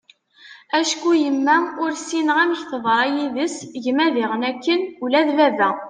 [0.79, 5.69] acku yemma ur ssineγ amek teḍṛa yid-s, gma diγen akken, ula d baba